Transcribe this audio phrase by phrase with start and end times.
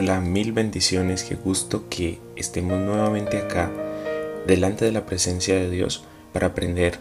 [0.00, 3.68] Hola, mil bendiciones, qué gusto que estemos nuevamente acá
[4.46, 7.00] delante de la presencia de Dios para aprender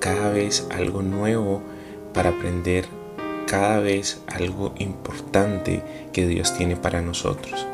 [0.00, 1.60] cada vez algo nuevo,
[2.14, 2.86] para aprender
[3.46, 5.82] cada vez algo importante
[6.14, 7.66] que Dios tiene para nosotros.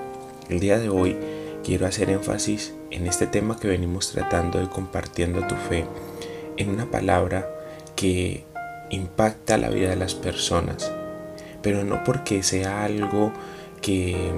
[0.48, 1.16] El día de hoy
[1.62, 5.86] quiero hacer énfasis en este tema que venimos tratando de compartiendo tu fe,
[6.56, 7.48] en una palabra
[7.94, 8.44] que
[8.90, 10.90] impacta la vida de las personas,
[11.62, 13.32] pero no porque sea algo
[13.84, 14.32] que,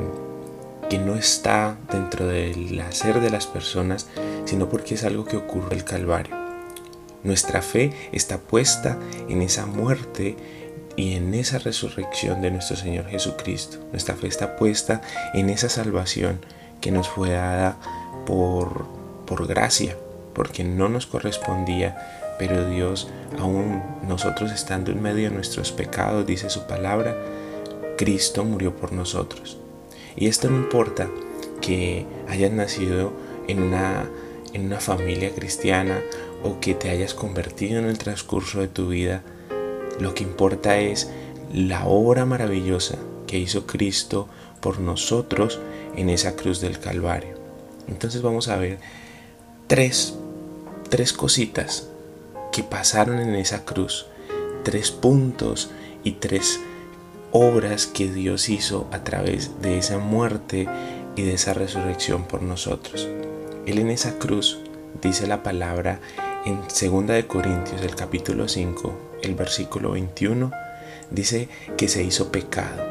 [1.04, 4.08] no está dentro del hacer de las personas,
[4.44, 6.34] sino porque es algo que ocurre en el Calvario.
[7.22, 10.36] Nuestra fe está puesta en esa muerte
[10.96, 13.78] y en esa resurrección de nuestro Señor Jesucristo.
[13.92, 15.00] Nuestra fe está puesta
[15.34, 16.40] en esa salvación
[16.80, 17.76] que nos fue dada
[18.26, 18.86] por,
[19.26, 19.96] por gracia,
[20.34, 26.50] porque no nos correspondía, pero Dios, aún nosotros estando en medio de nuestros pecados, dice
[26.50, 27.14] su palabra,
[27.96, 29.58] Cristo murió por nosotros.
[30.16, 31.08] Y esto no importa
[31.60, 33.12] que hayas nacido
[33.48, 34.08] en una,
[34.52, 36.00] en una familia cristiana
[36.42, 39.22] o que te hayas convertido en el transcurso de tu vida,
[39.98, 41.10] lo que importa es
[41.52, 44.28] la obra maravillosa que hizo Cristo
[44.60, 45.58] por nosotros
[45.96, 47.36] en esa cruz del Calvario.
[47.88, 48.78] Entonces vamos a ver
[49.66, 50.14] tres,
[50.88, 51.88] tres cositas
[52.52, 54.06] que pasaron en esa cruz,
[54.64, 55.70] tres puntos
[56.04, 56.60] y tres
[57.38, 60.66] obras que Dios hizo a través de esa muerte
[61.16, 63.06] y de esa resurrección por nosotros.
[63.66, 64.58] Él en esa cruz
[65.02, 66.00] dice la palabra
[66.46, 70.50] en 2 de Corintios el capítulo 5, el versículo 21
[71.10, 72.82] dice que se hizo pecado.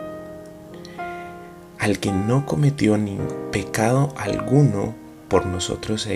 [1.79, 3.17] Al que no cometió ni
[3.51, 4.94] pecado alguno
[5.28, 6.07] por nosotros,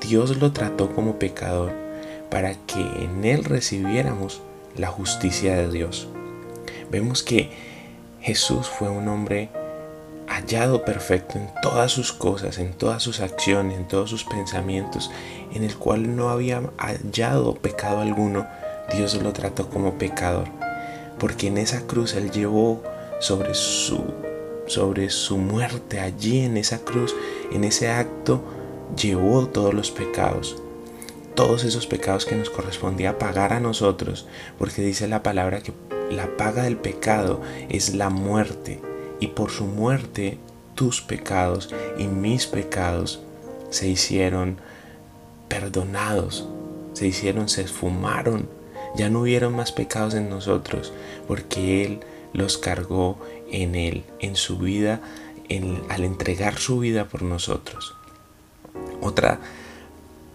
[0.00, 1.72] Dios lo trató como pecador
[2.30, 4.42] para que en él recibiéramos
[4.76, 6.08] la justicia de Dios.
[6.92, 7.48] Vemos que
[8.20, 9.48] Jesús fue un hombre
[10.28, 15.10] hallado perfecto en todas sus cosas, en todas sus acciones, en todos sus pensamientos,
[15.54, 18.46] en el cual no había hallado pecado alguno,
[18.94, 20.48] Dios lo trató como pecador,
[21.18, 22.82] porque en esa cruz Él llevó
[23.20, 24.04] sobre su,
[24.66, 27.16] sobre su muerte, allí en esa cruz,
[27.52, 28.44] en ese acto,
[29.00, 30.58] llevó todos los pecados.
[31.34, 34.26] Todos esos pecados que nos correspondía pagar a nosotros,
[34.58, 35.72] porque dice la palabra que
[36.16, 38.80] la paga del pecado es la muerte,
[39.20, 40.38] y por su muerte
[40.74, 43.20] tus pecados y mis pecados
[43.70, 44.58] se hicieron
[45.48, 46.48] perdonados,
[46.92, 48.48] se hicieron, se esfumaron,
[48.96, 50.92] ya no hubieron más pecados en nosotros,
[51.28, 52.00] porque Él
[52.32, 53.18] los cargó
[53.50, 55.00] en Él, en su vida,
[55.88, 57.94] al entregar su vida por nosotros.
[59.02, 59.40] Otra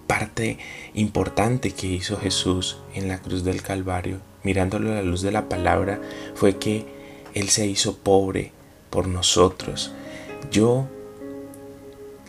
[0.08, 0.58] parte
[0.94, 5.50] importante que hizo Jesús en la cruz del Calvario, mirándolo a la luz de la
[5.50, 6.00] palabra,
[6.34, 6.86] fue que
[7.34, 8.52] Él se hizo pobre
[8.90, 9.92] por nosotros.
[10.52, 10.88] Yo,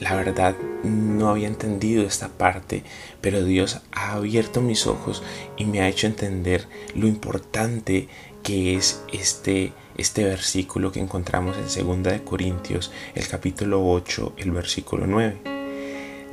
[0.00, 2.83] la verdad, no había entendido esta parte,
[3.21, 5.22] pero Dios ha abierto mis ojos
[5.56, 8.09] y me ha hecho entender lo importante
[8.43, 14.50] que es este, este versículo que encontramos en 2 de Corintios, el capítulo 8, el
[14.50, 15.58] versículo 9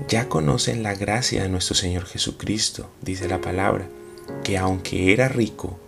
[0.07, 3.87] ya conocen la gracia de nuestro Señor Jesucristo, dice la palabra,
[4.43, 5.79] que aunque era rico,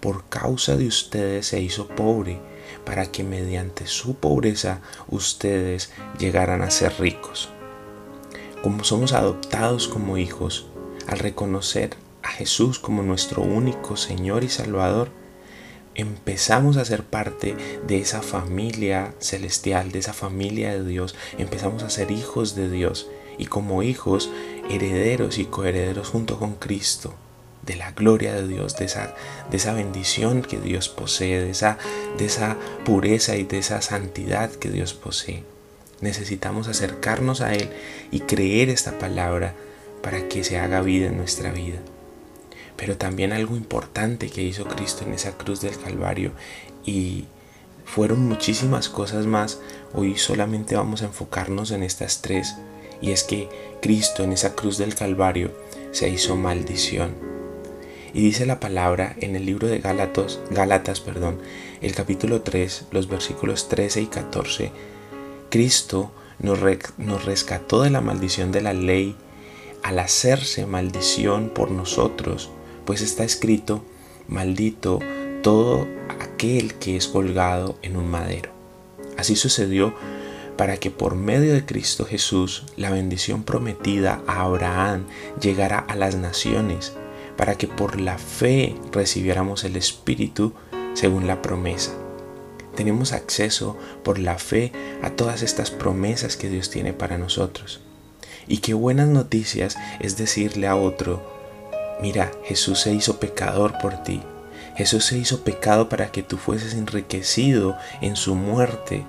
[0.00, 2.40] por causa de ustedes se hizo pobre,
[2.84, 7.50] para que mediante su pobreza ustedes llegaran a ser ricos.
[8.62, 10.66] Como somos adoptados como hijos,
[11.06, 15.10] al reconocer a Jesús como nuestro único Señor y Salvador,
[15.94, 21.90] empezamos a ser parte de esa familia celestial, de esa familia de Dios, empezamos a
[21.90, 24.30] ser hijos de Dios y como hijos
[24.68, 27.14] herederos y coherederos junto con Cristo
[27.62, 29.14] de la gloria de Dios, de esa,
[29.50, 31.78] de esa bendición que Dios posee, de esa,
[32.16, 35.44] de esa pureza y de esa santidad que Dios posee.
[36.00, 37.70] Necesitamos acercarnos a Él
[38.10, 39.54] y creer esta palabra
[40.02, 41.78] para que se haga vida en nuestra vida.
[42.76, 46.32] Pero también algo importante que hizo Cristo en esa cruz del Calvario
[46.86, 47.26] y
[47.84, 49.58] fueron muchísimas cosas más.
[49.92, 52.54] Hoy solamente vamos a enfocarnos en estas tres
[53.00, 53.48] y es que
[53.80, 55.52] Cristo en esa cruz del Calvario
[55.92, 57.14] se hizo maldición.
[58.14, 61.38] Y dice la palabra en el libro de Gálatas, Gálatas, perdón,
[61.82, 64.72] el capítulo 3, los versículos 13 y 14,
[65.50, 66.58] Cristo nos,
[66.96, 69.16] nos rescató de la maldición de la ley
[69.82, 72.50] al hacerse maldición por nosotros,
[72.84, 73.84] pues está escrito,
[74.26, 75.00] maldito
[75.42, 78.50] todo aquel que es colgado en un madero.
[79.16, 79.94] Así sucedió
[80.58, 85.06] para que por medio de Cristo Jesús la bendición prometida a Abraham
[85.40, 86.94] llegara a las naciones,
[87.36, 90.52] para que por la fe recibiéramos el Espíritu
[90.94, 91.92] según la promesa.
[92.74, 97.80] Tenemos acceso por la fe a todas estas promesas que Dios tiene para nosotros.
[98.48, 101.22] Y qué buenas noticias es decirle a otro,
[102.02, 104.22] mira, Jesús se hizo pecador por ti.
[104.76, 109.04] Jesús se hizo pecado para que tú fueses enriquecido en su muerte,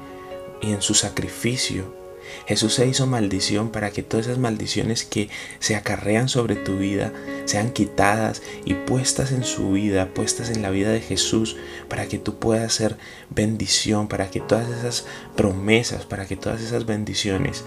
[0.62, 2.00] y en su sacrificio.
[2.48, 5.30] Jesús se hizo maldición para que todas esas maldiciones que
[5.60, 7.12] se acarrean sobre tu vida
[7.46, 11.58] sean quitadas y puestas en su vida, puestas en la vida de Jesús,
[11.88, 12.98] para que tú puedas ser
[13.30, 17.64] bendición, para que todas esas promesas, para que todas esas bendiciones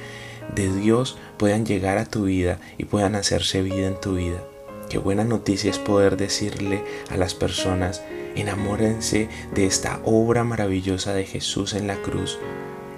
[0.54, 4.42] de Dios puedan llegar a tu vida y puedan hacerse vida en tu vida.
[4.88, 8.02] Qué buena noticia es poder decirle a las personas,
[8.34, 12.38] enamórense de esta obra maravillosa de Jesús en la cruz,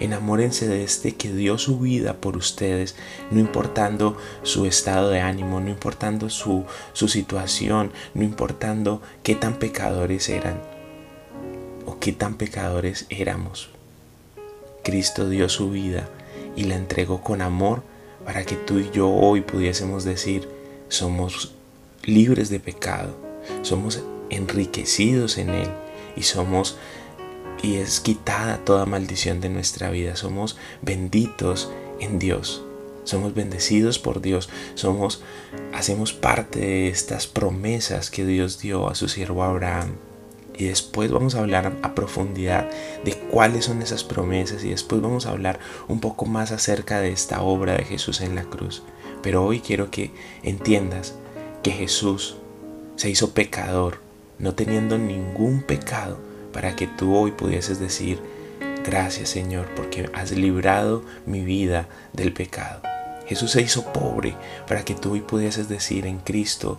[0.04, 2.94] Enamórense de este que dio su vida por ustedes,
[3.30, 9.54] no importando su estado de ánimo, no importando su, su situación, no importando qué tan
[9.54, 10.60] pecadores eran
[11.86, 13.70] o qué tan pecadores éramos.
[14.82, 16.06] Cristo dio su vida
[16.54, 17.82] y la entregó con amor
[18.26, 20.46] para que tú y yo hoy pudiésemos decir,
[20.90, 21.54] somos
[22.02, 23.16] libres de pecado,
[23.62, 25.70] somos enriquecidos en Él
[26.14, 26.76] y somos
[27.64, 30.16] y es quitada toda maldición de nuestra vida.
[30.16, 32.62] Somos benditos en Dios.
[33.04, 34.50] Somos bendecidos por Dios.
[34.74, 35.22] Somos
[35.72, 39.92] hacemos parte de estas promesas que Dios dio a su siervo Abraham.
[40.56, 42.68] Y después vamos a hablar a profundidad
[43.02, 45.58] de cuáles son esas promesas y después vamos a hablar
[45.88, 48.82] un poco más acerca de esta obra de Jesús en la cruz.
[49.22, 50.10] Pero hoy quiero que
[50.42, 51.14] entiendas
[51.62, 52.36] que Jesús
[52.96, 54.00] se hizo pecador,
[54.38, 58.20] no teniendo ningún pecado para que tú hoy pudieses decir,
[58.84, 62.80] gracias Señor, porque has librado mi vida del pecado.
[63.26, 64.36] Jesús se hizo pobre
[64.68, 66.78] para que tú hoy pudieses decir en Cristo,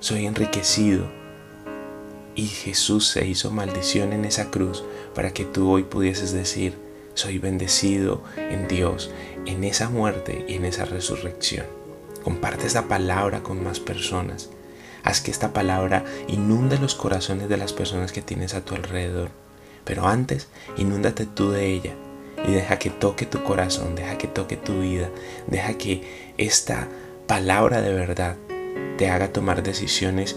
[0.00, 1.06] soy enriquecido.
[2.36, 4.84] Y Jesús se hizo maldición en esa cruz
[5.14, 6.76] para que tú hoy pudieses decir,
[7.14, 9.10] soy bendecido en Dios,
[9.46, 11.66] en esa muerte y en esa resurrección.
[12.24, 14.50] Comparte esa palabra con más personas.
[15.04, 19.28] Haz que esta palabra inunde los corazones de las personas que tienes a tu alrededor.
[19.84, 20.48] Pero antes,
[20.78, 21.92] inúndate tú de ella
[22.48, 25.10] y deja que toque tu corazón, deja que toque tu vida,
[25.46, 26.88] deja que esta
[27.26, 28.36] palabra de verdad
[28.96, 30.36] te haga tomar decisiones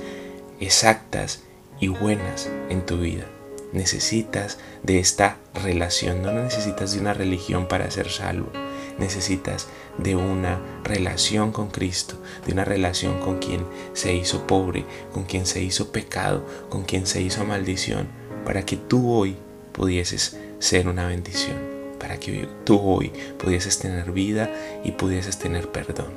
[0.59, 1.43] exactas
[1.79, 3.25] y buenas en tu vida.
[3.71, 8.51] Necesitas de esta relación, no necesitas de una religión para ser salvo
[8.97, 9.67] necesitas
[9.97, 12.15] de una relación con Cristo,
[12.45, 17.05] de una relación con quien se hizo pobre, con quien se hizo pecado, con quien
[17.07, 18.07] se hizo maldición,
[18.45, 19.37] para que tú hoy
[19.71, 21.57] pudieses ser una bendición,
[21.99, 24.49] para que tú hoy pudieses tener vida
[24.83, 26.11] y pudieses tener perdón.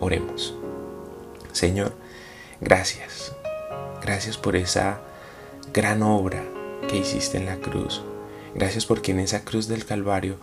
[0.00, 0.54] Oremos.
[1.52, 1.94] Señor,
[2.60, 3.32] gracias.
[4.02, 5.00] Gracias por esa
[5.72, 6.42] gran obra
[6.88, 8.02] que hiciste en la cruz.
[8.54, 10.36] Gracias porque en esa cruz del Calvario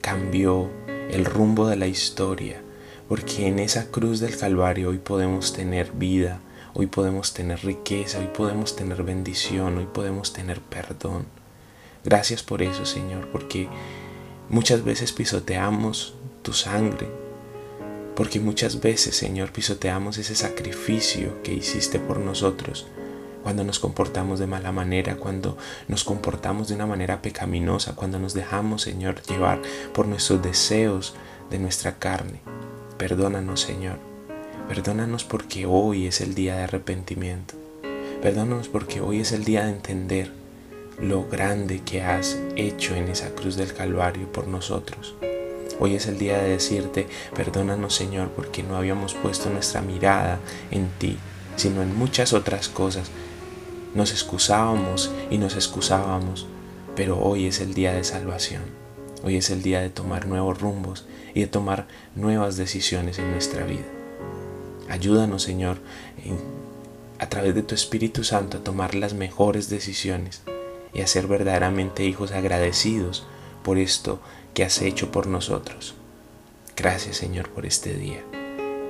[0.00, 0.70] cambió
[1.10, 2.60] el rumbo de la historia,
[3.08, 6.40] porque en esa cruz del Calvario hoy podemos tener vida,
[6.74, 11.26] hoy podemos tener riqueza, hoy podemos tener bendición, hoy podemos tener perdón.
[12.04, 13.68] Gracias por eso, Señor, porque
[14.48, 17.08] muchas veces pisoteamos tu sangre,
[18.14, 22.86] porque muchas veces, Señor, pisoteamos ese sacrificio que hiciste por nosotros
[23.42, 25.56] cuando nos comportamos de mala manera, cuando
[25.88, 29.60] nos comportamos de una manera pecaminosa, cuando nos dejamos, Señor, llevar
[29.92, 31.14] por nuestros deseos
[31.50, 32.40] de nuestra carne.
[32.98, 33.98] Perdónanos, Señor.
[34.68, 37.54] Perdónanos porque hoy es el día de arrepentimiento.
[38.20, 40.30] Perdónanos porque hoy es el día de entender
[41.00, 45.14] lo grande que has hecho en esa cruz del Calvario por nosotros.
[45.80, 50.40] Hoy es el día de decirte, perdónanos Señor, porque no habíamos puesto nuestra mirada
[50.72, 51.16] en ti,
[51.56, 53.10] sino en muchas otras cosas
[53.94, 56.46] nos excusábamos y nos excusábamos,
[56.94, 58.62] pero hoy es el día de salvación.
[59.24, 63.64] Hoy es el día de tomar nuevos rumbos y de tomar nuevas decisiones en nuestra
[63.64, 63.86] vida.
[64.88, 65.78] Ayúdanos, Señor,
[67.18, 70.42] a través de tu Espíritu Santo a tomar las mejores decisiones
[70.94, 73.26] y a ser verdaderamente hijos agradecidos
[73.62, 74.20] por esto
[74.54, 75.94] que has hecho por nosotros.
[76.76, 78.22] Gracias, Señor, por este día.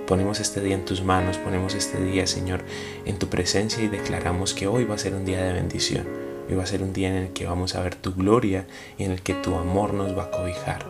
[0.09, 2.65] Ponemos este día en tus manos, ponemos este día, Señor,
[3.05, 6.09] en tu presencia y declaramos que hoy va a ser un día de bendición.
[6.49, 9.05] Hoy va a ser un día en el que vamos a ver tu gloria y
[9.05, 10.87] en el que tu amor nos va a cobijar.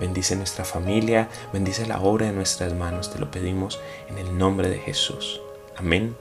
[0.00, 3.12] bendice nuestra familia, bendice la obra de nuestras manos.
[3.12, 5.42] Te lo pedimos en el nombre de Jesús.
[5.76, 6.16] Amén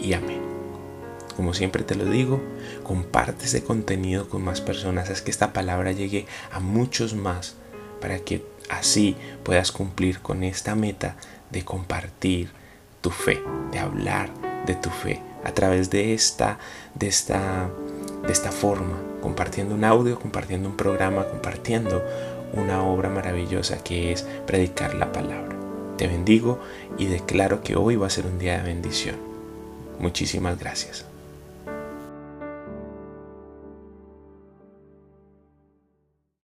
[0.00, 0.42] y amén.
[1.36, 2.42] Como siempre te lo digo,
[2.82, 7.54] comparte ese contenido con más personas, haz que esta palabra llegue a muchos más
[8.00, 11.16] para que así puedas cumplir con esta meta
[11.50, 12.50] de compartir
[13.00, 14.30] tu fe, de hablar
[14.66, 16.58] de tu fe a través de esta
[16.94, 17.70] de esta
[18.26, 22.02] de esta forma, compartiendo un audio, compartiendo un programa, compartiendo
[22.54, 25.56] una obra maravillosa que es predicar la palabra.
[25.98, 26.58] Te bendigo
[26.96, 29.16] y declaro que hoy va a ser un día de bendición.
[29.98, 31.04] Muchísimas gracias.